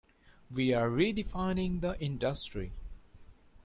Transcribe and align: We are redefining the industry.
We 0.51 0.73
are 0.73 0.89
redefining 0.89 1.81
the 1.81 1.95
industry. 2.03 2.71